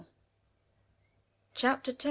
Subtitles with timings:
[1.53, 1.99] CHAPTER X.